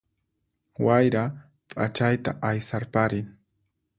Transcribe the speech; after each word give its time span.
Wayra 0.85 1.25
ph'achayta 1.73 2.35
aysarparin 2.51 3.31